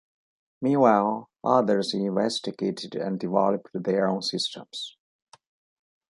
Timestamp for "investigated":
1.93-2.95